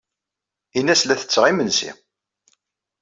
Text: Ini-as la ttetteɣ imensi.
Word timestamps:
Ini-as 0.77 1.01
la 1.05 1.15
ttetteɣ 1.17 1.45
imensi. 1.51 1.91